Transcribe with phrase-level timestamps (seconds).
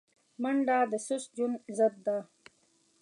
[0.41, 2.17] منډه د سست ژوند ضد ده